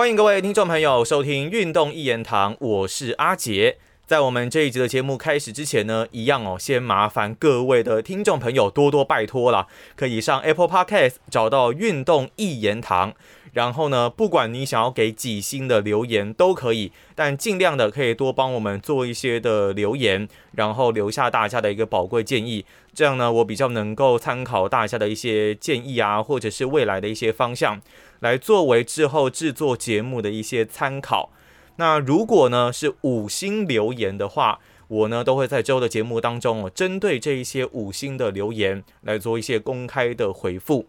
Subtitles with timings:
[0.00, 3.76] 欢迎各位听众朋友收听《运动一言堂》，我是阿杰。
[4.06, 13.12] 在我们这一集的节目开始之前呢，一样哦，先麻烦各位的听众朋友多多拜托了，可以上 Apple Podcast 找到《运动一言堂》。
[13.52, 22.64] 然后呢，不管你想要给几星的留言都可以，但尽量的可以多帮我们做一些的留言，然后留下大家的一个宝贵建议。
[22.94, 27.80] 这样呢，我比较能够参考大家的一些建议啊，或者是未来的一些方向，
[28.20, 31.30] 来作为之后制作节目的一些参考。
[31.76, 40.86] 那如果呢是五星留言的话，我呢都会在之后的节目当中哦，针对这一些五星的留言来做一些公开的回复。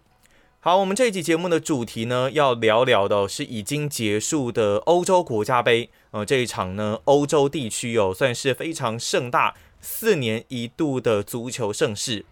[0.59, 5.89] 好，我们这一集节目的主题呢，要聊聊的是已经结束的欧洲国家杯。
[6.11, 12.25] 呃，这一场呢，欧洲地区有算是非常盛大、四年一度的足球盛事。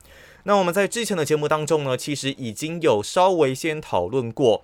[0.43, 4.63] 那我们在之前的节目当中呢，其实已经有稍微先讨论过，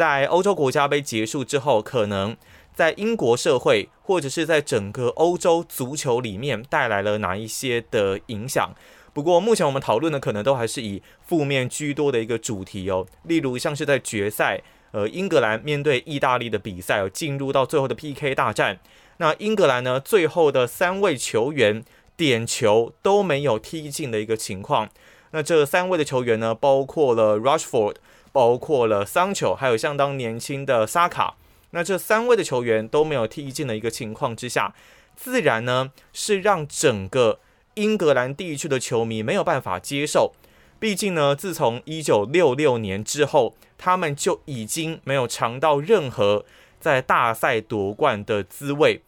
[0.00, 2.34] 在欧洲国家杯结束之后，可能
[2.74, 8.70] 在英国社会或者是在整个欧洲足球里面带来了哪一些的影响。
[9.12, 13.06] 不过，目前我们讨论的可能都还是以负面居多的一个主题哦。
[13.24, 14.62] 例如，像是在决赛，
[14.92, 18.80] 呃，英格兰面对意大利的比赛，进入到最后的 PK 大战。
[19.18, 21.84] 那英格兰呢，最后的三位球员
[22.16, 24.88] 点球都没有踢进的一个情况。
[25.32, 27.96] 那这三位的球员呢，包括了 Rushford，
[28.32, 31.36] 包括了桑丘，还有相当年轻的萨卡。
[31.70, 34.74] 那这三位的球员都没有踢进的一个情况之下，
[35.14, 37.40] 自然呢是让整个。
[37.74, 40.32] 英格兰地区的球迷没有办法接受，
[40.80, 46.44] 毕竟呢，自从一九六六年之后，他们就已经没有尝到任何
[46.80, 49.02] 在大赛夺冠的滋味。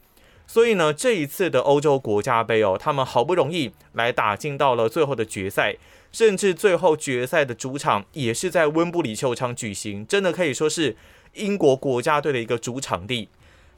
[0.47, 5.77] 所以呢，这一次的欧洲国家杯哦，他们好不容易来打进到了最后的决赛，
[6.13, 10.97] 甚至最后决赛的主场也是在温布里球场举行，真的可以说是
[11.35, 13.29] 英国国家队的一个主场地。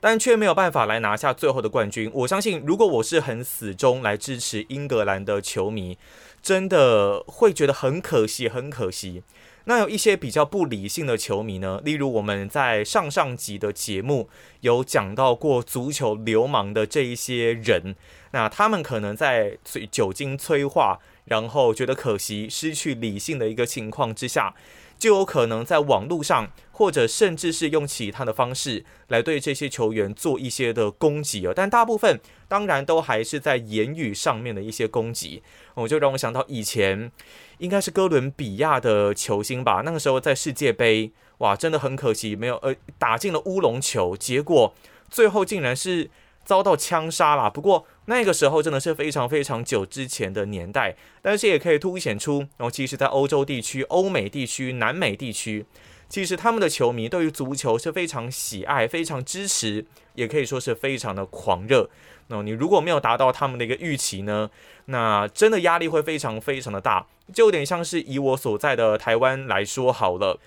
[0.00, 2.10] 但却没有办法来拿下最后的冠军。
[2.12, 5.97] 我相信，如果我是很死忠来支持英格兰的球迷，
[6.42, 9.22] 真的会觉得很可惜，很可惜。
[9.64, 14.28] 那有一些比较不理性的球迷呢，例如我们在上上集的节目
[14.60, 17.97] 有讲到过足球流氓的这一些人，
[18.32, 19.56] 那他们可能在
[19.91, 24.54] 酒精催化，然后觉得可惜、失去理性的一个情况之下。
[24.96, 35.42] 就有可能在网络上，或者甚至是用其他的方式来对这些球员做一些的攻击啊，但大部分当然都还是在言语上面的一些攻击。
[35.74, 37.10] 我就让我想到以前
[37.58, 44.72] 应该是哥伦比亚的球星吧，那个时候在世界杯，哇，真的很可惜没有呃打进了乌龙球，结果
[45.10, 46.08] 最后竟然是。
[46.44, 55.65] 遭到枪杀了，不过那个时候真的是非常非常久之前的年代，但是也可以凸显出，然后其实，在欧洲地区、欧美地区、南美地区，
[56.09, 59.84] 其实他们的球迷对于足球是非常喜爱、非常支持，
[60.15, 61.88] 也可以说是非常的狂热。
[62.28, 64.50] 那你如果没有达到他们的一个预期呢，
[64.87, 70.38] 那真的压力会非常非常的大，就有点像是以我所在的台湾来说好了。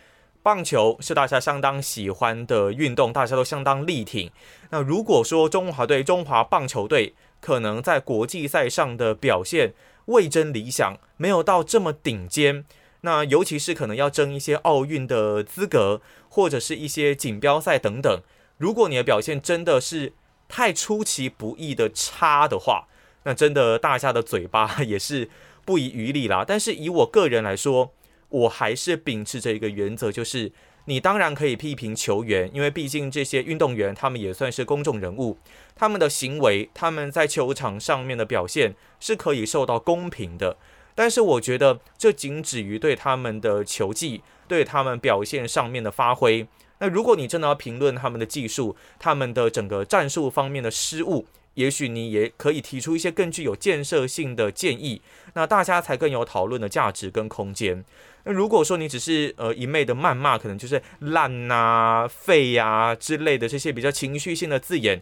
[0.42, 4.32] 棒球是大家相当喜欢的运动，大家都相当力挺。
[4.70, 9.74] 那如果说中华队、中华棒球队可能在国际赛上的表现
[10.06, 12.64] 未臻理想，没有到这么顶尖，
[13.02, 18.22] 那尤其是可能要争一些奥运的资格，或者是一些锦标赛等等，
[18.58, 20.14] 如果你的表现真的是
[20.48, 22.88] 太出其不意的差的话，
[23.24, 25.30] 那真的大家的嘴巴也是
[25.66, 26.46] 不遗余力啦。
[26.48, 27.92] 但是以我个人来说，
[28.30, 30.52] 我还是秉持着一个原则，就是
[30.86, 35.38] 你当然可以批评球员，因为毕竟这些运动员他们也算是公众人物，
[35.76, 40.58] 他们的行为，他们在球场上面的表现是可以受到公平的。
[40.96, 46.48] 但是我觉得这仅止于对他们的球技，对他们表现上面的发挥。
[46.80, 51.28] 那如果你真的要评论他们的技术，他们的整个战术方面的失误。
[51.54, 55.02] 也许你也可以提出一些更具有建设性的建议，
[55.34, 57.84] 那大家才更有讨论的价值跟空间。
[58.28, 65.02] 那如果说你只是呃一昧的谩骂，可能就是烂呐、废呀之类的这些比较情绪性的字眼，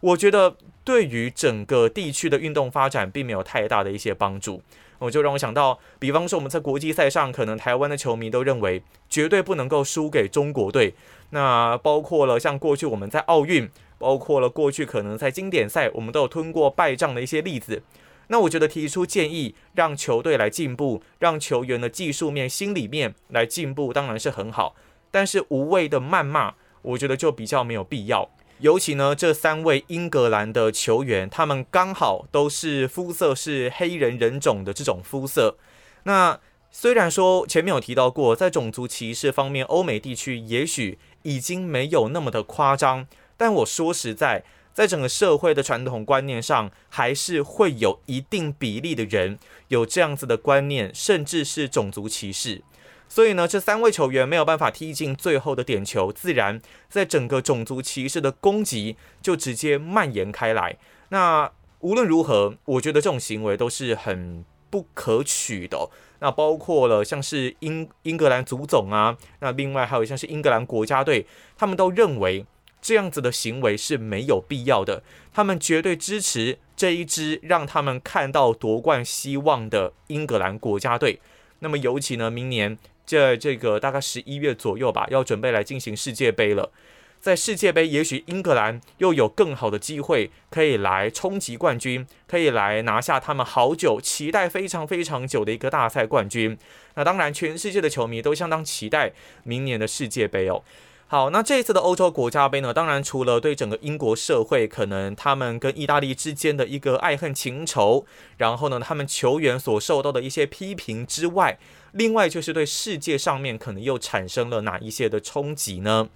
[0.00, 4.62] 我觉得对于整个地区的运动发展并没有太大的一些帮助。
[4.98, 10.94] 我就让我想到，比方说我们在国际赛上，可能台湾的球迷都认为绝对不能够输给中国队。
[11.30, 13.70] 那包括了像过去我们在奥运。
[13.98, 17.82] 包括了过去可能在经典赛我们都有吞过败仗的一些例子，
[18.28, 24.74] 那我觉得提出建议让球队来进步，让球员的技术面、心里面来进步，当然是很好。
[25.10, 28.28] 但是无谓的谩骂，我觉得就比较没有必要。
[28.60, 35.56] 尤其呢，这三位英格兰的球员，他们刚好都是肤色是黑人人种的这种肤色，
[36.04, 36.40] 那。
[36.68, 43.06] 虽然说前面有提到过，在种族歧视方面，欧美地区也许已经没有那么的夸张，
[43.38, 44.44] 但我说实在，
[44.76, 49.38] 在整个社会的传统观念上，还是会有一定比例的人
[49.68, 52.62] 有这样子的观念，甚至是种族歧视。
[53.08, 60.76] 所以呢，这三位球员没有办法踢进最后的点球，自然在整个种族歧视的攻击就直接蔓延开来。
[61.08, 61.50] 那
[61.80, 65.88] 无论如何，我觉得这种行为都是很不可取的。
[66.18, 71.26] 那包括了像是英英格兰足总啊，那另外还有像是英格兰国家队，
[71.56, 72.44] 他们都认为
[72.86, 75.02] 这样子的行为是没有必要的。
[75.34, 81.18] 他们绝对支持这一支让他们看到夺冠希望的英格兰国家队。
[81.58, 86.70] 那么尤其呢，明年这这个大概十一月左右吧，要准备来进行世界杯了。
[87.18, 96.56] 在世界杯，也许英格兰又有更好的机会可以来冲击冠军，可以来拿下他们好久期待非常非常久的一个大赛冠军。
[96.94, 99.10] 那当然，全世界的球迷都相当期待
[99.42, 100.62] 明年的世界杯哦。
[101.08, 108.04] 好，那这一次的欧洲国家杯呢，当然除了对整个英国社会可能他们跟意大利之间的一个爱恨情仇，
[108.38, 111.60] 然后呢，他们球员所受到的一些批评之外，
[111.92, 116.08] 另外就是对世界上面可能又产生了哪一些的冲击呢？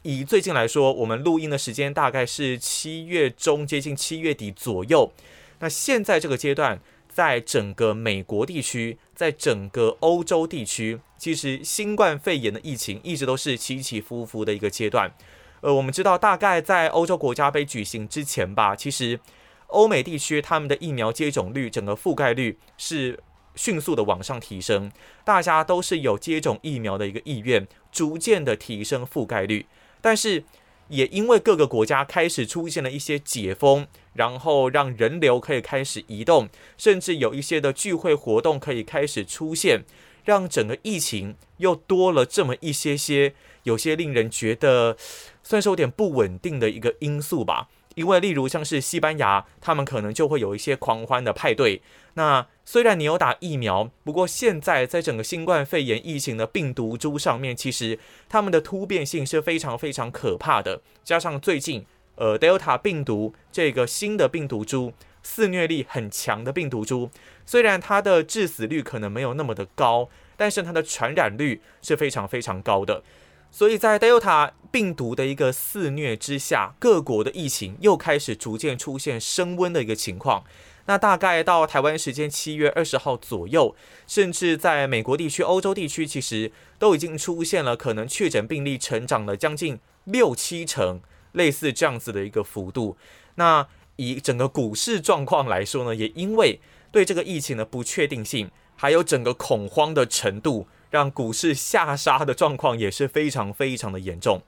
[0.00, 5.12] 以最近来说，我们录音的时间大概是七月中，接近七月底左右。
[5.58, 6.80] 那现在这个阶段，
[7.18, 15.12] 在整个美国地区，在整个欧洲地区，其实新冠肺炎的疫情一直都是起起伏伏的一个阶段。
[15.60, 19.18] 呃，我们知道，大概在欧洲国家杯举行之前吧，其实
[19.66, 23.18] 欧美地区他们的疫苗接种率、整个覆盖率是
[23.56, 24.92] 迅速的往上提升，
[25.24, 29.66] 大家都是有接种疫苗的一个意愿，逐渐的提升覆盖率。
[30.00, 30.44] 但是，
[30.88, 39.84] 也因为各个国家开始出现了一些解封，然后让人流可以开始移动，甚至有一些的聚会活动可以开始出现，
[40.24, 44.96] 让整个疫情又多了这么一些些，有些令人觉得
[45.42, 47.68] 算是有点不稳定的一个因素吧。
[47.94, 51.82] 因为例如像是西班牙，他们可能就会有一些狂欢的派对。
[52.14, 57.98] 那虽然你有打疫苗，不过现在在整个新冠肺炎疫情的病毒株上面，其实
[58.28, 60.82] 它们的突变性是非常非常可怕的。
[61.02, 61.86] 加上最近，
[62.16, 64.92] 呃，Delta 病毒这个新的病毒株，
[65.22, 67.08] 肆虐力很强的病毒株，
[67.46, 73.02] 虽然它的致死率可能没有那么的高，但是它的传染率是非常非常高的。
[73.50, 80.44] 所以在 Delta 病毒的一个肆虐之下，各国的疫情又开始逐渐出现升温的一个情况。
[80.88, 83.76] 那大概到台湾时间七月二十号左右，
[84.06, 91.02] 甚至在美国地区、欧洲地区，其实都已经出现了可能确诊病例成长了将近六七成，
[91.32, 92.96] 类似这样子的一个幅度。
[93.34, 96.58] 那以整个股市状况来说呢，也因为
[96.90, 100.66] 对这个疫情的不确定性，还有整个恐慌的程度。
[100.90, 104.40] 让股市下杀的状况也是非常非常的严重。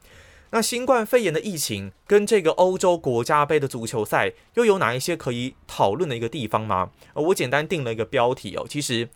[0.53, 6.91] 那新冠肺炎的疫情跟这个欧洲国家杯的足球赛又有哪一些可以讨论的一个地方吗？
[7.15, 8.67] 我简单定了一个标题哦。
[8.69, 9.09] 其实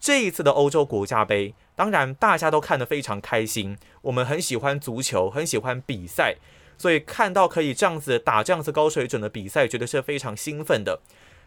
[0.00, 6.36] 这一次的欧洲国家杯，当然大家都看得非常开心，我们很喜欢足球，很喜欢比赛，
[6.76, 11.00] 所以看到可以这样子打这样子高水准的比赛，觉得是非常兴奋的。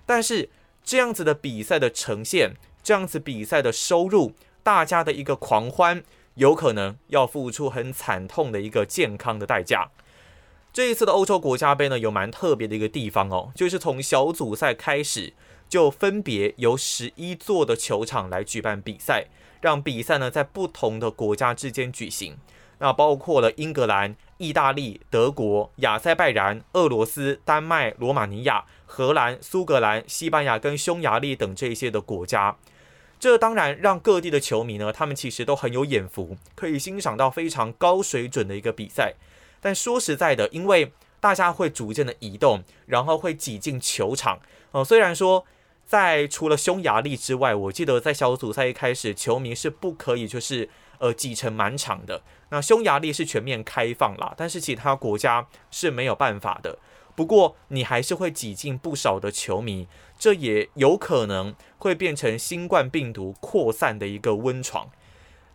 [0.06, 0.50] 但是
[0.84, 4.34] 这样子的比赛的呈现，这样子比赛的收入。
[4.63, 6.04] 大家的一个狂欢，
[6.36, 9.89] 有可能要付出很惨痛的一个健康的代价。
[10.72, 15.34] 这一次的欧洲国家杯呢，有蛮特别的一个地方哦，就是从小组赛开始，
[15.70, 19.27] 就分别由十一座的球场来举办比赛，
[19.62, 22.38] 让比赛呢在不同的国家之间举行。
[22.80, 32.58] 那包括了英格兰、意大利、德国、亚塞拜然、俄罗斯、丹麦、罗马尼亚、荷兰、苏格兰、西班牙跟匈牙利等这些的国家。
[33.25, 39.15] 这当然让各地的球迷呢，他们其实都很有眼福，可以欣赏到非常高水准的一个比赛。
[39.60, 44.38] 但说实在的，因为大家会逐渐的移动，然后会挤进球场。
[44.74, 45.44] 呃，虽然说
[45.88, 52.22] 在除了匈牙利之外，我记得在小组赛一开始，球迷是不可以就是呃挤成满场的。
[52.50, 56.77] 那匈牙利是全面开放啦，但是其他国家是没有办法的。
[57.15, 59.88] 不过你还是会挤进不少的球迷。
[60.18, 64.90] 这也有可能会变成新冠病毒扩散的一个温床。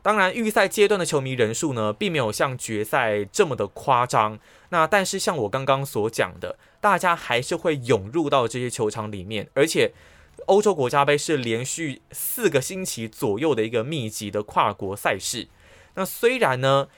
[0.03, 4.39] 当然，预赛阶段的球迷人数呢，并没有像决赛这么的夸张。
[4.71, 9.51] 那但是像我刚刚所讲的，大家还是会涌入到这些球场里面。
[9.53, 9.93] 而且，
[10.47, 15.49] 欧洲国家杯是连续四个星期左右的一个密集的跨国赛事。
[15.95, 16.89] 那虽然呢，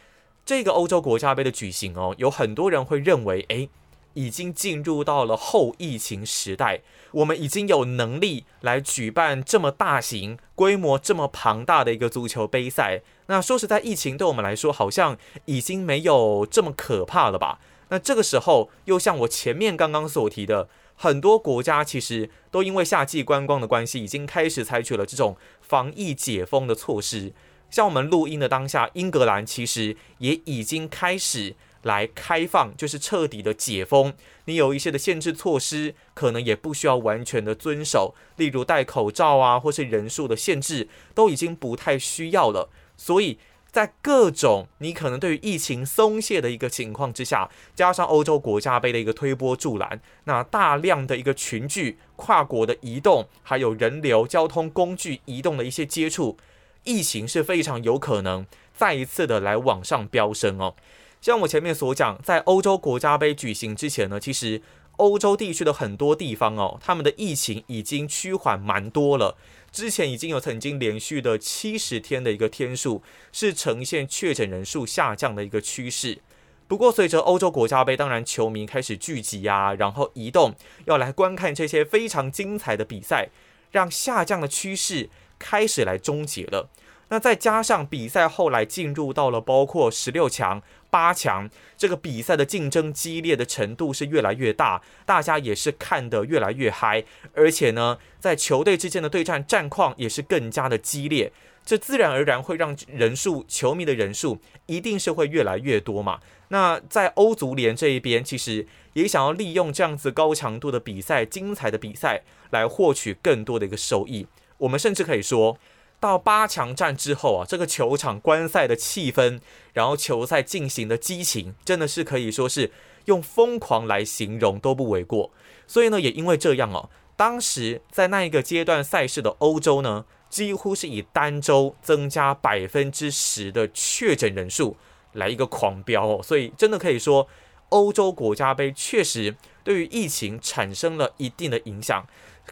[0.47, 3.69] 这个欧洲国家杯的举行哦，有很多人会认为，诶，
[4.14, 13.02] 已经进入到了后疫情时代，我们已经有能力来举办这么大型、规模这么庞大的一个足球杯赛。
[13.26, 15.16] 那说实在，疫情对我们来说好像
[15.47, 17.61] 已经没有这么可怕了吧？
[17.88, 27.33] 那这个时候，又像我前面刚刚所提的，很多国家其实都因为夏季观光的关系，已经开始采取了这种防疫解封的措施。
[27.71, 34.14] 像我们录音的当下，英格兰其实也已经开始来开放，就是彻底的解封。
[34.46, 42.70] 你有一些的限制措施，可能也不需要完全的遵守，例如戴口罩啊，或是人数的限制，都已经不太需要了。
[42.96, 43.38] 所以。
[43.72, 56.36] 在各种你可能对于疫情松懈的一个情况之下，加上欧洲国家杯的一个推波助澜，那大量的一个群聚、跨国的移动，还有人流、交通工具移动的一些接触，
[56.84, 60.74] 疫情是非常有可能再一次的来往上飙升哦。
[61.22, 64.60] 像我前面所讲，在欧洲国家杯举行之前呢，其实
[64.96, 69.36] 欧洲地区的很多地方哦，他们的疫情已经趋缓蛮多了。
[69.70, 76.18] 之前已经有曾经连续的七十天的一个天数是呈现确诊人数下降的一个趋势。
[76.66, 80.52] 不过，随着欧洲国家杯，当然球迷开始聚集啊，然后移动
[80.86, 83.28] 要来观看这些非常精彩的比赛，
[83.70, 86.68] 让下降的趋势开始来终结了。
[87.12, 90.62] 那再加上比赛后来进入到了包括十六强。
[90.88, 97.02] 八强这个比赛的竞争激烈的程度是越来越大，大家也是看得越来越嗨，
[97.33, 101.33] 而且呢，在球队之间的对战战况也是更加的激烈，
[101.64, 106.21] 这自然而然会让人数球迷的人数一定是会越来越多嘛。
[106.49, 114.26] 那在欧足联这一边，其实也想要利用这样子高强度的比赛、精彩的比赛来获取更多的一个收益。
[114.59, 115.59] 我们甚至可以说。
[116.02, 119.38] 到八强战之后啊，这个球场观赛的气氛，
[119.73, 122.73] 然后球赛进行的激情，真的是可以说是
[123.04, 125.30] 用疯狂来形容都不为过。
[125.68, 134.76] 所以呢，也因为这样哦，当时在那一个阶段赛事的欧洲呢，几乎是以单周增加百分之十的确诊人数
[135.12, 136.21] 来一个狂飙哦。
[136.21, 137.28] 所以真的可以说，
[137.68, 142.04] 欧洲国家杯确实对于疫情产生了一定的影响。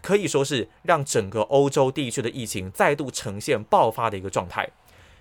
[0.03, 4.69] 可以说是让整个欧洲地区的疫情再度呈现爆发的一个状态。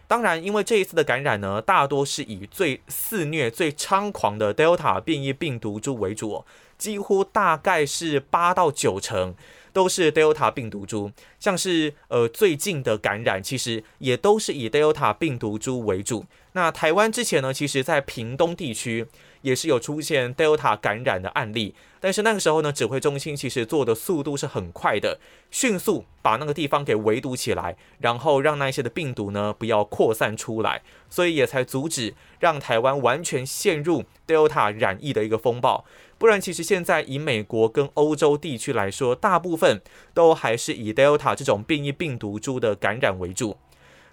[0.07, 6.43] 当然，因为这一次的感染呢，大多是以最肆虐、最猖狂的 Delta 变异病毒株为主，
[6.79, 9.35] 几乎大概是八到九成
[9.71, 11.11] 都是 Delta 病毒株。
[11.39, 16.25] 像是呃最近的感染，其实也都是以 Delta 病毒株为主。
[16.53, 19.05] 那台湾之前呢，其实在屏东地区。
[19.41, 25.19] 也是有出现 Delta 感染的案例，但是那个时候呢，指挥中心其实做的速度是很快的，
[25.49, 35.85] 迅速把那个地方给围堵起来，然后让那些的病毒呢不要扩散出来，所以也才阻止让台湾完全陷入 Delta 染疫的一个风暴。
[36.17, 39.81] 不然，其实现在以美国跟欧洲地区来说，大部分
[40.13, 43.55] 都还是以 Delta 这种变异病毒株的感染为主。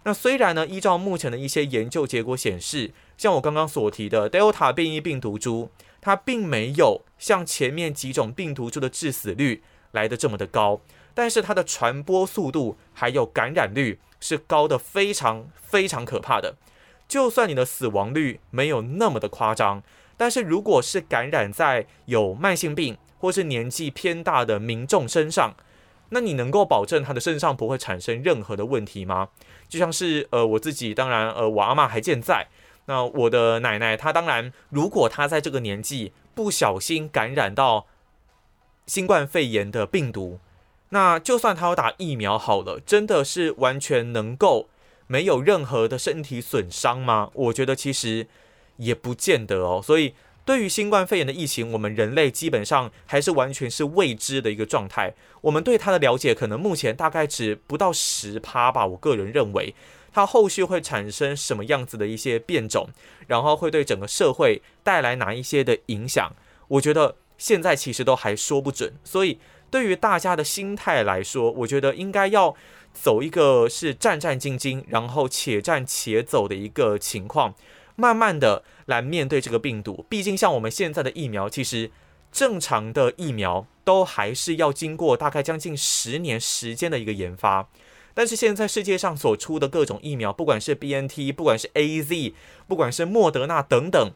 [0.06, 5.68] 那虽然呢，依照目前的一些研究结果显示，像我刚刚所提的 Delta 变异病毒株，
[6.00, 10.80] 它并没有像前面几种病毒株的致死率来的这么的高，
[11.12, 16.54] 但是它的传播速度还有感染率是高的非常非常可怕的。
[17.08, 19.82] 就算你的死亡率没有那么的夸张，
[20.16, 25.56] 但是如果是感染在有慢性病或是年纪偏大的民众身上，
[26.10, 29.30] 那你能够保证他的身上不会产生任何的问题吗？
[29.68, 32.48] 就像是呃我自己，当然呃我阿妈还健在，
[32.86, 37.86] 那我的奶奶她当然，如果她在这个年纪不小心感染到
[38.86, 40.38] 新冠肺炎的病毒，
[40.90, 44.68] 那就算她有打疫苗好了，真的是完全能够
[45.06, 47.30] 没有任何的身体损伤吗？
[47.34, 48.26] 我觉得其实
[48.76, 50.14] 也不见得哦，所以。
[50.46, 55.12] 对于新冠肺炎的疫情，我们人类基本上还是完全是未知的一个状态。
[55.40, 58.86] 我们对它的了解，可能目前大概只不到十趴吧。
[58.86, 59.74] 我个人认为，
[60.12, 62.88] 它后续会产生什么样子的一些变种，
[63.26, 66.32] 然后会对整个社会带来哪一些的影响，
[66.68, 68.94] 我觉得现在其实都还说不准。
[69.02, 72.54] 所以，对于大家的心态来说，我觉得应该要
[72.92, 77.52] 走一个是战战兢兢，然后且战且走的一个情况。
[77.96, 81.90] 慢慢的来面对这个病毒，毕竟像我们现在的疫苗，其实
[82.30, 87.68] 正常的疫苗都还是要经过大概将近十年时间的一个研发。
[88.12, 92.34] 但是现在世界上所出的各种疫苗，不管是 B N T，不管是 A Z，
[92.68, 94.12] 不管是莫德纳等等，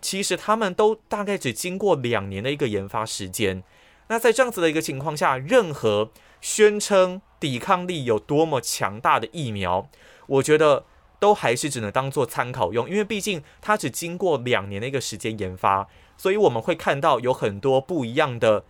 [0.00, 3.62] 其实他们都大概只经过两年的一个研发时间。
[4.08, 6.10] 那在这样子的一个情况下，任何
[6.40, 9.88] 宣称抵抗力有多么强大的疫苗，
[10.26, 10.84] 我觉得。
[11.22, 15.86] 都还是只能当做参考用，因为毕竟它只经过两年的一个时间研发，
[16.16, 18.64] 所以我们会看到有很多不一样的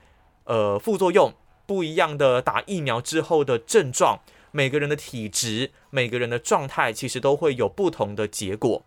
[0.44, 1.32] 呃副作用，
[1.64, 8.85] 不一样的打疫苗之后的症状，每个人的体质、每个人的状态，其实都会有不同的结果。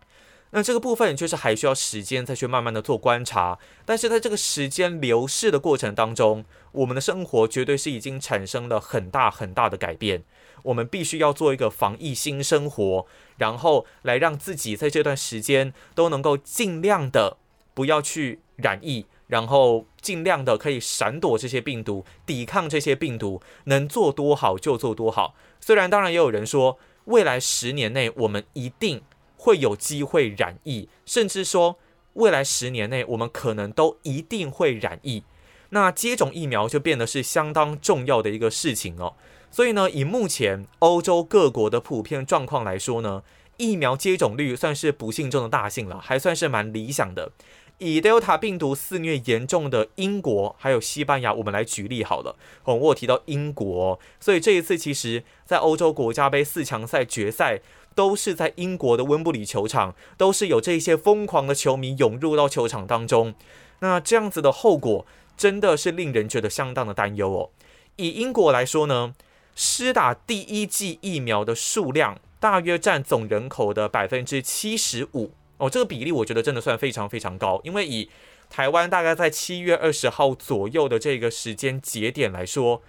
[0.50, 10.22] 那这个部分就是还需要时间再去慢慢的做观察，但是在这个时间流逝的过程当中，我们的生活绝对是已经产生了很大很大的改变。
[10.62, 13.06] 我们必须要做一个防疫新生活，
[13.38, 17.36] 然后来让自己在这段时间都能够尽量的
[17.74, 25.34] 不要去染疫，然后尽量的可以闪躲这些病毒，抵抗这些病毒，能做多好就做多好。
[25.60, 29.02] 虽然当然也有人说，未来十年内我们一定。
[29.38, 31.78] 会有机会染疫，甚至说
[32.14, 35.22] 未来十年内我们可能都一定会染疫。
[35.68, 39.14] 那接种疫苗就变得是相当重要的一个事情哦。
[39.50, 43.22] 所以呢，以目前欧洲各国的普遍状况来说呢，
[43.56, 47.32] 疫苗接种率算是不幸中的大幸了，还算是蛮理想的。
[47.78, 52.36] 以 Delta 病毒肆虐严重的英国还有西班牙，我们来举例好了。
[52.64, 57.60] 哦，我提到英国，所以这一次其实在欧洲国家杯四强赛决赛。
[57.96, 63.34] 都是在英国的温布里球场，都是有这些疯狂的球迷涌入到球场当中。
[63.78, 67.48] 那这样子的后果真的是令人觉得相当的担忧哦。
[67.96, 69.14] 以英国来说呢，
[69.56, 77.60] 施打第一剂疫苗的数量大约占总人口的百分之七十五哦，这个比例我觉得真的算非常非常高。
[77.64, 78.08] 因为以
[78.48, 82.82] 台湾大概在七月二十号左右的这个时间节点来说。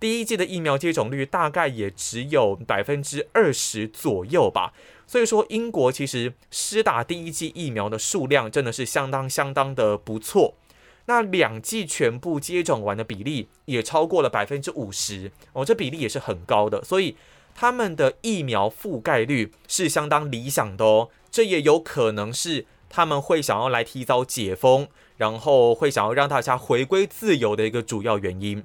[0.00, 4.72] 第一季的疫苗接种率大概也只有百分之二十左右吧，
[5.06, 10.56] 所以说英国其实施打第一剂疫苗的数量真的是相当相当的不错。
[11.06, 17.16] 那两剂全部接种完的比例也超过了百分之五十哦，这比例也是很高的，所以
[17.54, 21.08] 他们的疫苗覆盖率是相当理想的哦。
[21.30, 28.64] 这也有可能是他们会想要来提早解封，然后会想要让大家回归自由的一个主要原因。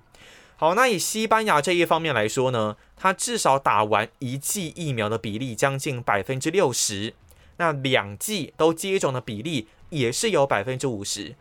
[0.57, 7.13] 好，那以西班牙这一方面来说呢，它至少打完一剂疫苗的比例将近百分之六十，
[7.57, 11.35] 那两剂都接种的比例也是有百分之五十。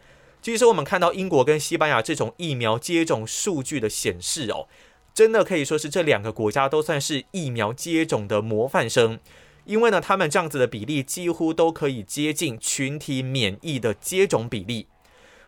[0.47, 4.69] 其实我们看到英国跟西班牙这种疫苗接种数据的显示哦，
[5.13, 9.19] 真的可以说是这两个国家都算是疫苗接种的模范生，
[9.65, 14.87] 因为呢，他们这样子的比例几乎都可以接近群体免疫的接种比例。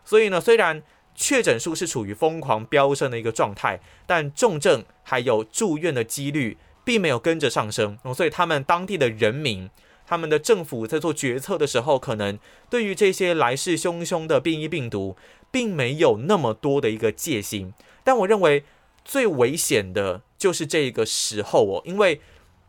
[0.03, 0.83] 所以呢，虽然
[1.15, 9.69] 确诊数是处于疯狂飙升的一个状态，但重症还有住院的几率并没有跟着上升，所以他们当地的人民、
[10.09, 15.15] 他们的政府在做决策的时候，可能对于这些来势汹汹的变异病毒，
[15.51, 17.73] 并没有那么多的一个戒心。
[18.03, 18.63] 但我认为
[19.05, 22.19] 最危险的就是这个时候哦，因为。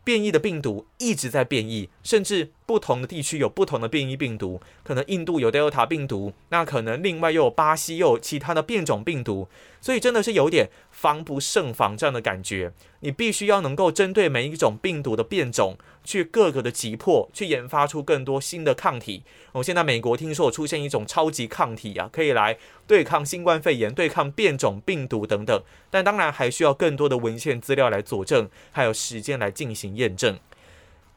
[0.03, 4.61] 变异的病毒一直在变异，甚至不同的地区有不同的变异病毒。
[4.85, 9.49] 可能印度有 Delta 病毒，那可能另外又有巴西又有其他的变种病毒，
[9.81, 12.73] 所以真的是有点防不胜防这样的感觉。
[13.01, 15.77] 你必须要能够针对每一种病毒的变种。
[16.03, 19.23] 去各个的急迫，去研发出更多新的抗体。
[19.53, 22.57] 哦，现在美国听说出现一种超级抗体啊，可以来
[22.87, 25.63] 对抗新冠肺炎、对抗变种病毒等等。
[25.91, 30.39] 但当然还需要更多的文献资料来佐证，还有时间来进行验证。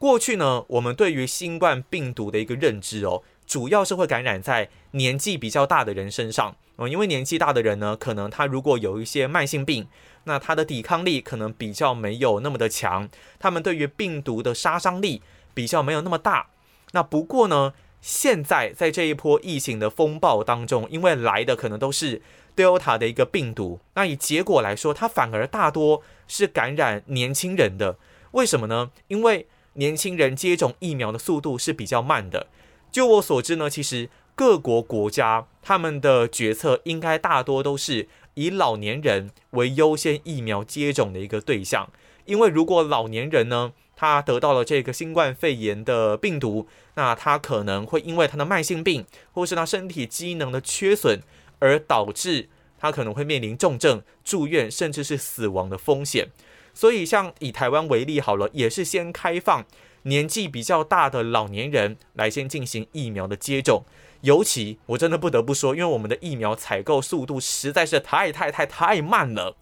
[0.03, 9.87] 过去呢，我们对于新冠病毒的一个认知哦，主要是会感染在年纪比较大的人身上哦，因为年纪大的人呢，可能他如果有一些慢性病。
[10.25, 13.07] 那他的抵抗力可能比较没有那么的强，
[13.39, 15.21] 他们对于病毒的杀伤力
[15.53, 16.47] 比较没有那么大。
[16.91, 22.21] 那不过呢，现在在这一波疫情的风暴当中，因为来的可能都是
[22.57, 27.95] Delta 的一个病毒，那以结果来说，它反而大多是感染年轻人的。
[28.31, 28.91] 为什么呢？
[29.07, 32.47] 因为年轻人接种疫苗的速度是比较慢的。
[32.91, 38.07] 就我所知呢，其实各国国家他们的决策应该大多都是。
[38.35, 41.87] 以老年人为优先疫苗接种的一个对象，
[42.25, 51.19] 因为如果老年人呢，他得到了这个新冠肺炎的病毒，那他可能会因为他的慢性病或是他身体机能的缺损，
[51.59, 56.29] 而导致他可能会面临重症、住院甚至是死亡的风险。
[56.73, 59.65] 所以，像以台湾为例好了，也是先开放
[60.03, 63.83] 年纪比较大的老年人来先进行疫苗的接种。
[64.21, 69.55] 尤其我真的不得不说，因为我们的疫苗采购速度实在是太太太太慢了。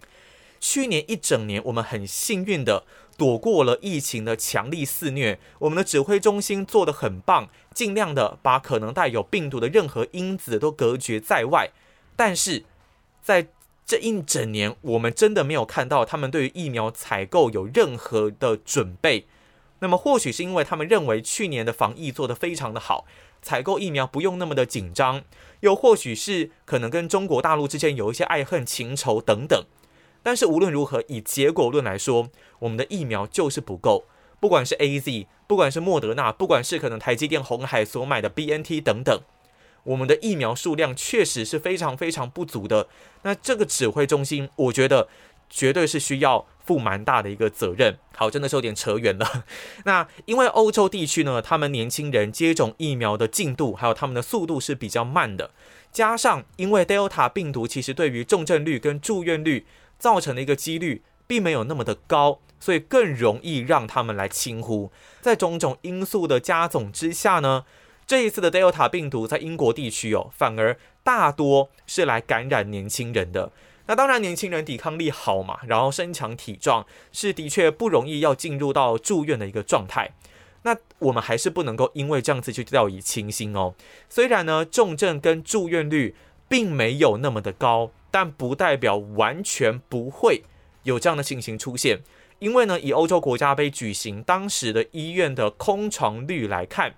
[0.60, 2.84] 去年一整年，我们很幸运的
[3.18, 11.72] 躲过了疫情的强力肆虐，我们的指挥中心做得很棒，尽量的把可能带有病毒的任何因子都隔绝在外。
[12.16, 12.66] 但是
[13.24, 13.48] 在
[13.86, 19.28] 这一整年，我们真的没有看到他们对于疫苗采购有任何的准备。
[19.80, 23.06] 那么或许是因为他们认为去年的防疫做得非常的好，
[23.42, 25.24] 采购疫苗不用那么的紧张，
[25.62, 29.66] 又或许是可能跟中国大陆之间有一些爱恨情仇等等。
[30.24, 34.06] 但是无论如何，以结果论来说，我们的疫苗就是不够。
[34.40, 39.22] 不管是 A Z，不管是莫德纳，不管是可能台积电、红海所买的 B N T 等等，
[39.84, 42.88] 我们的疫苗数量确实是非常非常不足的。
[43.24, 45.08] 那这个指挥中心，我觉得
[45.50, 47.98] 绝对是需要负蛮大的一个责任。
[48.16, 49.46] 好，真的是有点扯远了。
[49.86, 55.52] 那因为欧洲地区呢，他们年轻人接种疫苗的进度，还有他们的速度是比较慢的，
[55.92, 59.66] 加上因为 Delta 病毒其实对于重症率跟住院率。
[60.02, 64.92] 造成的一个几率并没有那么的高，所以更容易让他们来轻忽。
[65.22, 67.66] 在种种因素的加总之下呢，
[68.12, 73.54] 这一次的 Delta 病毒在英国地区哦，反而大多是来感染年轻人的。
[73.86, 80.12] 那当然，年轻人抵抗力好嘛，然后身强体壮，是的确不容易要进入到住院的一个状态。
[80.64, 83.76] 那我们还是不能够因为这样子就掉以轻心哦。
[84.10, 86.14] 虽然呢，重症跟住院率
[86.50, 87.92] 并没有那么的高。
[88.14, 90.44] 但不代表完全不会
[90.84, 92.02] 有这样的情形出现，
[92.40, 96.94] 因为呢，以欧洲国家杯举行当时的医院的空床率来看，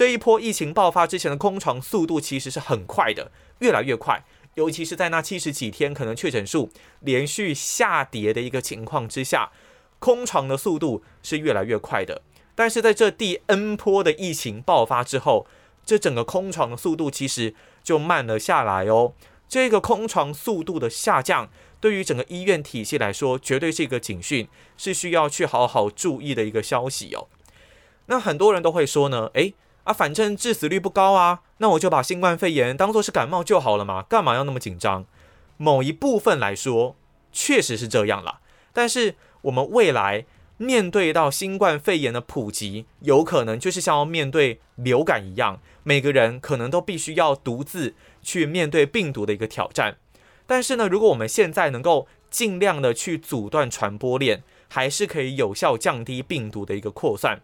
[0.00, 9.50] 这一波疫情爆发之前的空床速度其实是很快的，越来越快，尤其是在那七十几天可能确诊数连续下跌的一个情况之下，
[9.98, 12.22] 空床的速度是越来越快的。
[12.54, 15.46] 但是在这第 N 波的疫情爆发之后，
[15.84, 19.12] 这整个空床的速度其实就慢了下来哦。
[19.46, 27.28] 这个空床速度的下降，对于整个医院体系来说，绝对是一个警讯，是需要去好好注意的一个消息哦。
[28.06, 29.52] 那很多人都会说呢，诶，
[29.84, 35.04] 啊，反正致死率不高啊，那我就把新冠肺炎当做是感冒就好了嘛，干嘛要那么紧张？
[35.56, 36.96] 某一部分来说，
[37.32, 38.40] 确实是这样啦。
[38.72, 40.26] 但是我们未来
[40.58, 47.94] 面对到新冠肺炎的普及，有可能就是像要面对流感一样，每个人可能都必须要独自。
[48.22, 49.96] 去面对病毒的一个挑战，
[50.46, 57.40] 但是呢，如果我们现在能够尽量的去阻断传播链，还是可以有效降低病毒的一个扩散。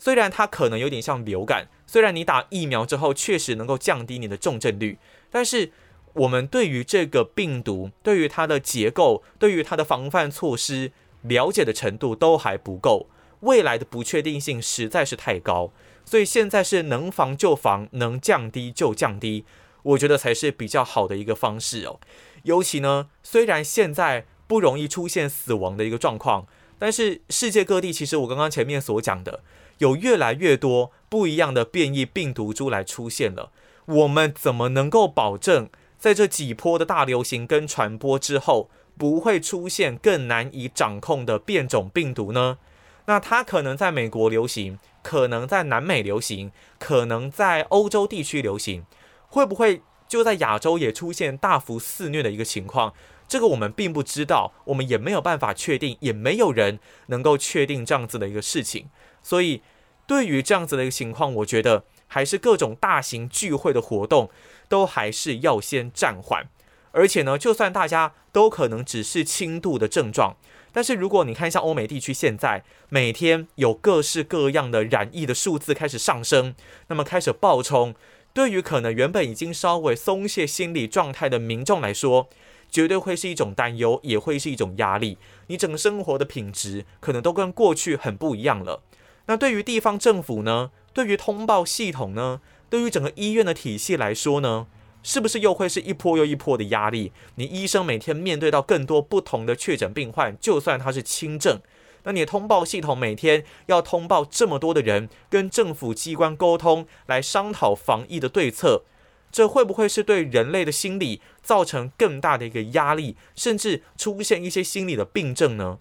[0.00, 4.98] 虽然它可能有点像流感，虽然你打疫苗之后确实能够降低你的重症率，
[5.30, 5.70] 但是
[6.14, 13.08] 我们对于这个病毒、对于它的结构、对于它的防范措施了解的程度都还不够，
[13.40, 15.72] 未来的不确定性实在是太高，
[16.04, 19.44] 所以现在是能防就防，能降低就降低。
[19.82, 22.00] 我觉得才是比较好的一个方式哦。
[22.42, 26.46] 尤其呢，虽然现在不容易出现死亡的一个状况，
[26.78, 29.42] 但是世界各地其实我刚刚前面所讲的，
[29.78, 33.50] 有越来越多不一样的变异病毒株来出现了。
[33.86, 42.58] 我们怎么能够保证在这几波的大流行跟传播之后，不会出现更难以掌控的变种病毒呢？
[43.06, 48.84] 那它可能在美国流行，可能在南美流行，可能在欧洲地区流行。
[49.28, 52.92] 会不会就在亚洲也出现大幅肆虐的一个情况？
[53.28, 58.88] 这个我们并不知道，我们也没有办法确定，也没有人能够确定这样子的一个事情。
[59.22, 59.62] 所以，
[60.06, 64.30] 对于这样子的一个情况，我觉得还是各种大型聚会的活动
[64.68, 66.48] 都还是要先暂缓。
[66.92, 70.36] 而且呢，就算大家都可能只是轻度的症状，
[70.72, 76.54] 但是如果你看一下欧美地区现在每天有各式各样的染疫的数字开始上升，
[76.86, 77.94] 那么开始暴冲。
[78.32, 82.28] 对于可能原本已经稍微松懈心理状态的民众来说，
[82.70, 85.18] 绝对会是一种担忧，也会是一种压力。
[85.48, 88.82] 你整个生活的品质可能都跟过去很不一样了。
[89.26, 90.70] 那对于地方政府呢？
[90.92, 92.40] 对于通报系统呢？
[92.68, 94.66] 对于整个医院的体系来说呢？
[95.02, 97.12] 是不是又会是一波又一波的压力？
[97.36, 101.60] 你医生每天面对到更多不同的确诊病患，就算他是轻症。
[102.02, 108.82] 那你的通报系统每天要通报这么多的人，跟政府机关沟通，来商讨防疫的对策，
[109.30, 115.78] 这会不会是对人类的心理造成更大的一个压力，甚至出现一些心理的病症呢？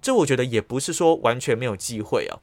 [0.00, 2.38] 这我觉得也不是说完全没有机会啊。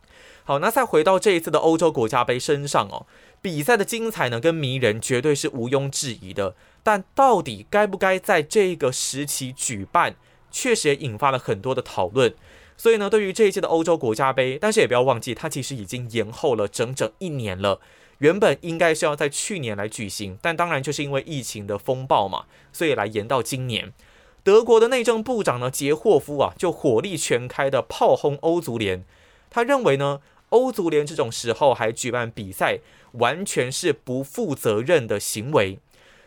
[0.48, 3.08] 好，那再回到这一次的欧洲国家杯身上哦，
[3.42, 10.16] 比赛的精彩呢跟迷人绝对是毋庸置疑的，但到底该不该在这个时期举办，
[10.52, 12.34] 确实也引发了很多的讨论。
[12.78, 17.80] 所以呢，对于这一届的欧洲国家杯，但是也不要忘记，它其实已经延后了整整一年了。
[18.20, 23.92] 原本应该是要在去年来举行，但当然就是因为疫情的风暴嘛，所以来延到今年。
[24.44, 29.04] 德国的内政部长呢，杰霍夫啊，就火力全开的炮轰欧足联。
[29.50, 30.20] 他认为呢，
[30.56, 32.80] 欧足联这种时候还举办比赛，
[33.12, 35.80] 完全是不负责任的行为。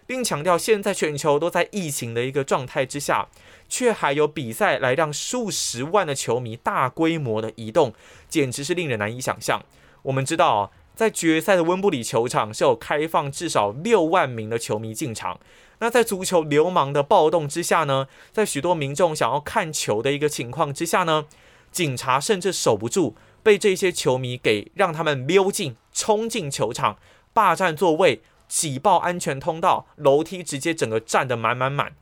[0.06, 3.28] 并强调现在全球都在疫情的一个状态之下，
[3.68, 7.94] 却还有比赛来让数十万的球迷大规模的移动，
[8.28, 9.62] 简直是令人难以想象。
[10.02, 15.38] 我们知道啊，在决赛的温布里球场是有开放至少六万名的球迷进场。
[15.80, 21.26] 那在足球流氓的暴动之下呢，在许多民众想要看球的一个情况之下呢，
[21.70, 26.98] 警察甚至守不住，被这些球迷给让他们溜进、冲进球场，
[27.32, 28.22] 霸占座位。
[28.48, 31.94] 挤爆安全通道，楼梯直接整个站得满满满。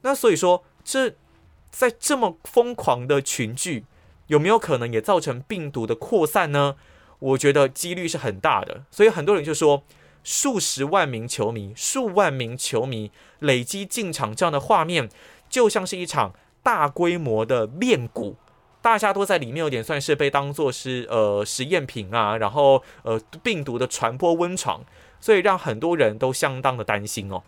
[0.00, 1.14] 那所以说，这
[1.70, 3.84] 在这么疯狂的群聚，
[4.28, 6.76] 有没有可能也造成病毒的扩散呢？
[7.18, 8.84] 我觉得几率是很大的。
[8.90, 9.84] 所以很多人就说，
[10.24, 15.10] 数十万名球迷、数万名球迷累积进场这样的画面，
[15.50, 18.36] 就像是一场大规模的练蛊，
[18.82, 24.84] 大家都在里面，有点算是被当作是呃实验品啊，然后呃病毒的传播温床。
[25.20, 27.42] 所以让很多人都相当的担心哦。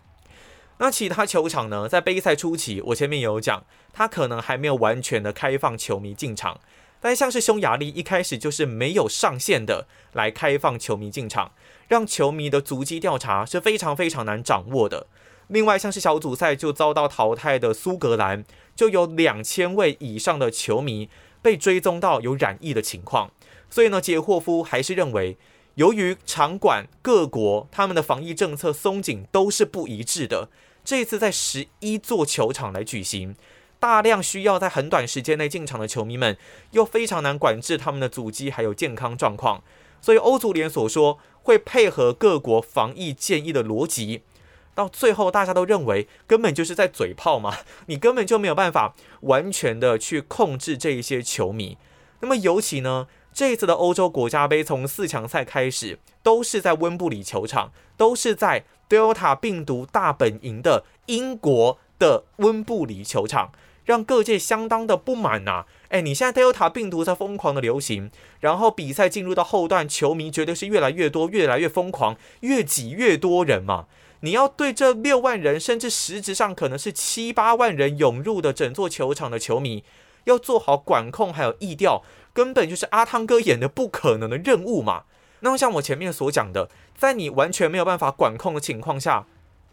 [0.79, 1.87] 那其他球场呢？
[1.87, 3.63] 在杯赛初期，我前面有讲，
[3.93, 6.59] 它可能还没有完全的开放球迷进场。
[6.99, 11.53] 但像是匈牙利一开始就是没有上限的来开放球迷进场，
[11.87, 15.07] 让球迷的足迹调查是非常非常难掌握的。
[15.47, 18.43] 另外，像是小组赛就遭到淘汰的苏格兰，
[18.81, 21.07] 就有两千位以上的球迷
[21.43, 23.29] 被追踪到有染疫的情况。
[23.69, 25.37] 所以呢，杰霍夫还是认为。
[25.75, 30.49] 由于场馆各国他们的防疫政策松紧都是不一致的，
[30.83, 33.35] 这次在十一座球场来举行，
[33.79, 36.37] 大量需要在很短时间内进场的球迷们，
[36.71, 39.63] 又非常难管制他们的阻击还有健康状况，
[40.01, 44.23] 所以欧足联所说会配合各国防疫建议的逻辑，
[44.73, 47.57] 到最后大家都认为根本就是在嘴炮嘛，
[47.87, 51.77] 你根本就没有办法完全的去控制这一些球迷，
[52.21, 53.07] 那么尤其呢？
[53.33, 63.53] 这一次的欧洲国家杯从四强赛开始，都是在温布里球场，都是在 Delta 病毒大本营的英国的温布里球场，
[63.85, 65.63] 让各界相当的不满呐！
[65.87, 73.85] 哎，你现在 Delta 病毒在疯狂的流行，然后比赛进入到后段，球迷绝对是越来越多，越来越疯狂，越挤越多人嘛！
[74.21, 79.83] 你要对这六万人，甚至实质上可能是七八万人涌入的整座球场的球迷，
[80.23, 82.03] 要做好管控还有意调。
[82.33, 85.03] 根本就是阿汤哥演的不可能的任务嘛。
[85.41, 89.25] 那么像我前面所讲的，在你完全没有办法管控的情况下，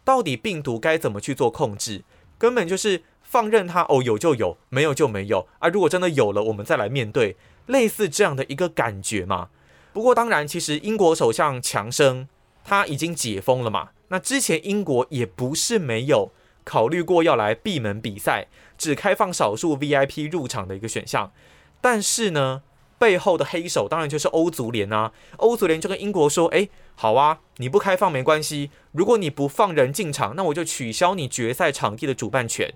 [0.02, 2.02] 到底病毒该怎么去做控制？
[2.36, 5.68] 根本就是放任它哦，有就有，没有就没有啊。
[5.68, 9.50] 如果真的有了，我们再来面对，类似这样的一个感觉嘛。
[9.92, 12.26] 不过当然，其实英国首相强生
[12.64, 13.90] 他已经解封了嘛。
[14.08, 16.32] 那之前英国也不是没有
[16.64, 21.32] 考虑过要来闭门比赛，只开放少数 VIP 入场的一个选项。
[21.80, 22.62] 但是呢，
[22.98, 25.12] 背后的黑手当然就是欧足联啊。
[25.36, 28.70] 欧足联就跟英国说：“哎，好啊，你不开放没关系。
[28.92, 32.74] 如果你不放人进场，那我就取消你决赛场地的主办权。”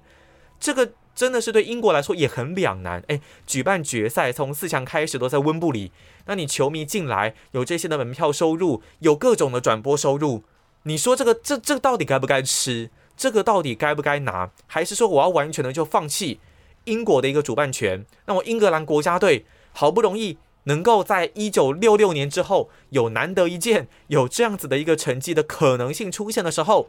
[0.60, 3.02] 这个真的是对英国来说也很两难。
[3.08, 5.90] 哎，举办决赛从四强开始都在温布里，
[6.26, 10.44] 那你球迷进来有这些的门票收入，有各种的转播收入，
[10.84, 12.90] 你说这个这这到底该不该吃？
[13.16, 14.50] 这个到底该不该拿？
[14.66, 16.40] 还是说我要完全的就放弃？
[16.84, 26.88] 英国的一个主办权，那么英格兰国家队好不容易能够在一九六六年之后有难得一见有这样子的一个成绩的可能性出现的时候，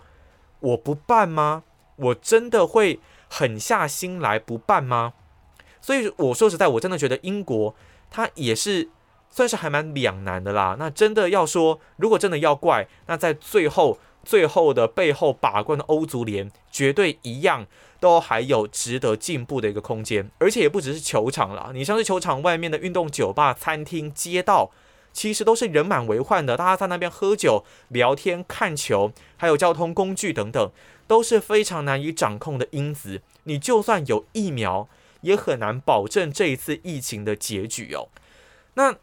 [0.62, 1.64] 我不办吗？
[1.98, 5.14] 我真的会狠下心来不办吗？
[5.80, 7.76] 所以我说实在，我真的觉得英国
[8.10, 8.90] 他也是
[9.34, 10.76] 算是还蛮两难的啦。
[10.78, 17.66] 那真的要说，如果真的要怪，那在最后最后的背后把关的欧足联，绝对一样。
[18.00, 21.72] 都还有值得进步的一个空间，而且也不只是球场了。
[21.74, 24.72] 你像是球场外面的运动酒吧、餐厅、街道，
[25.14, 26.58] 其实都是人满为患的。
[26.58, 30.70] 大家在那边喝酒、聊天、看球，还有交通工具等等，
[31.08, 33.22] 都是非常难以掌控的因子。
[33.46, 34.90] 你就算有疫苗，
[35.22, 38.10] 也很难保证这一次疫情的结局哦。
[38.74, 38.98] 那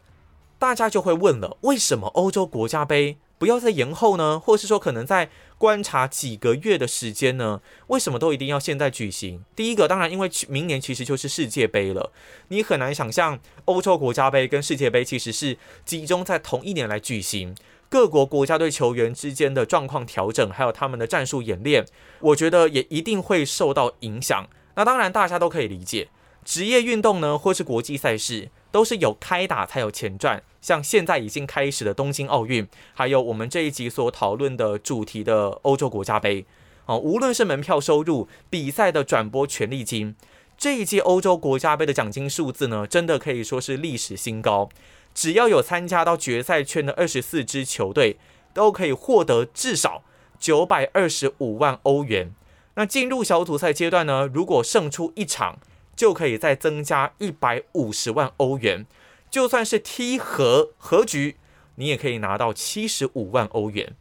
[0.61, 3.17] 大家就会问了：为什么欧洲国家杯？
[3.39, 7.61] 不要再延后呢，或是说可能在观察几个月的时间呢？
[7.87, 9.43] 为什么都一定要现在举行？
[9.55, 12.11] 第一个，当然因为明年其实就是世界杯了，
[12.49, 17.55] 你很难想象欧洲国家杯跟世界杯其实是集中在同一年来举行，
[17.89, 21.83] 各国国家队球员之间的状况调整，还有他们的战术演练，
[22.19, 24.47] 我觉得也一定会受到影响。
[24.75, 26.09] 那当然大家都可以理解，
[26.45, 28.51] 职业运动呢，或是国际赛事。
[28.71, 36.45] 都是有开打才有钱赚，像现在已经开始的东京奥运，还有我们这一集所讨论的主题的欧洲国家杯，
[36.85, 40.15] 哦，无论是门票收入、比赛的转播权利金，
[40.57, 44.69] 这一届欧洲国家杯的奖金数字呢，真的可以说是历史新高。
[45.13, 48.17] 只要有参加到决赛圈的二十四支球队，
[48.53, 50.03] 都可以获得至少
[50.39, 52.33] 九百二十五万欧元。
[52.75, 55.59] 那进入小组赛阶段呢，如果胜出一场，
[56.01, 58.87] 就可以再增加一百五十万欧元。
[59.29, 61.35] 就算是踢和和局，
[61.75, 63.95] 你也可以拿到七十五万欧元。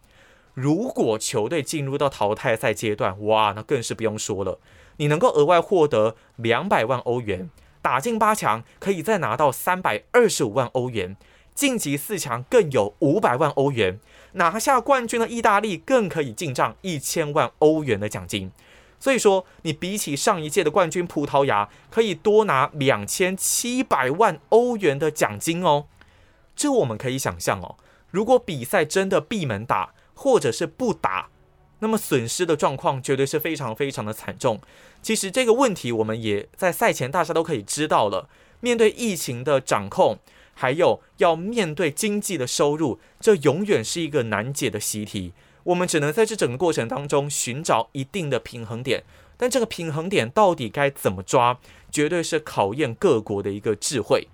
[0.55, 4.59] 如果球队进入到淘汰赛阶段，哇，那更是不用说了，
[4.97, 7.51] 你能够额外获得两百万欧元，
[7.83, 11.15] 打进八强可以再拿到三百二十五万欧元，
[11.55, 14.01] 晋级四强更有五百万欧元，
[14.33, 18.51] 拿下冠军的意大利更可以进账一千万欧元的奖金。
[19.01, 25.87] 所以说，你比起上一届的冠军葡萄牙，可以多拿两千七百万欧元的奖金哦。
[26.55, 27.77] 这我们可以想象哦，
[28.11, 31.31] 如果比赛真的闭门打，或者是不打，
[31.79, 34.61] 那么损失的状况绝对是非常非常的惨重。
[35.01, 38.29] 其实这个问题，我们也在赛前大家都可以知道了。
[38.61, 40.19] 面对疫情的掌控，
[40.53, 45.33] 还有要面对经济的收入，这永远是一个难解的习题。
[45.71, 49.05] 我们只能在这整个过程当中寻找一定的平衡点，
[49.37, 51.59] 但这个平衡点到底该怎么抓，
[51.93, 54.27] 绝对是考验各国的一个智慧。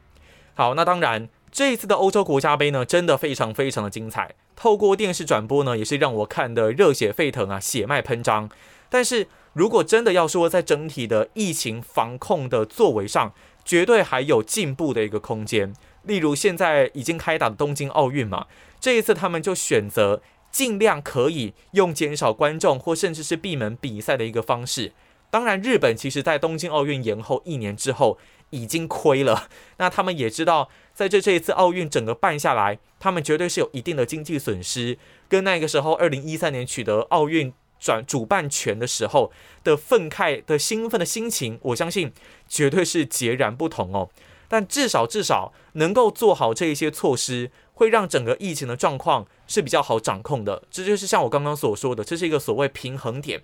[0.54, 8.48] 好，那当然这一次的欧洲国家杯呢，真的非常非常的精彩，透过电视转播呢，也是让我看的热血沸腾啊，血脉喷张。
[8.88, 15.74] 但是如果真的要说在整体的疫情防控的作为上，绝对还有进步的一个空间。
[16.04, 18.46] 例如现在已经开打的东京奥运嘛，
[18.80, 20.22] 这一次他们就选择。
[20.56, 24.90] 尽量可以用减少观众或甚至是闭门比赛的一个方式。
[25.28, 28.16] 当然，日本其实在东京奥运延后一年之后
[28.48, 29.50] 已经亏了。
[29.76, 34.96] 那他们也知道，在这这一次奥运整个办下来，他们绝对是有一定的经济损失，
[35.28, 39.30] 跟那个时候二零一三年取得奥运转主办权的时候
[39.62, 42.10] 的愤慨的兴奋的心情，我相信
[42.48, 44.08] 绝对是截然不同哦。
[44.48, 47.50] 但至少至少能够做好这一些措施。
[47.76, 53.42] 会让整个疫情的状况是比较好掌控的，这就是像我刚刚所说的，这是一个所谓平衡点。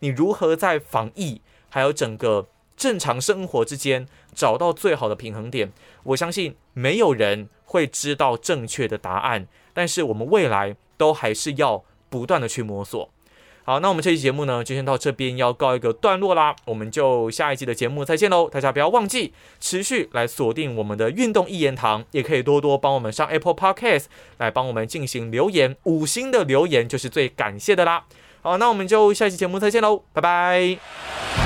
[0.00, 5.70] 你如何在防疫还有整个正常生活之间找到最好的平衡点？
[6.02, 13.10] 我相信没有人会知道正确的答案，但是我们未来都还是要不断的去摸索。
[13.66, 16.54] 好，那我们这期节目呢，就先到这边要告一个段落啦。
[16.66, 18.46] 我们就下一集的节目再见喽！
[18.50, 24.04] 大家不要忘记持续来锁定我们的运动一言堂，也可以多多帮我们上 Apple Podcast
[24.36, 28.04] 来帮我们进行留言，五星的留言就是最感谢的啦。
[28.42, 31.43] 好，那我们就下期节目再见喽，拜拜。